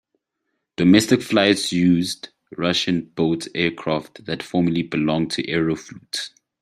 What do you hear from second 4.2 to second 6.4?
that formerly belonged to Aeroflot.